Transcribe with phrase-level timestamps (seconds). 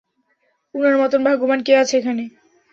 [0.75, 2.23] উনার মতোন ভাগ্যবান কে আছে এখানে।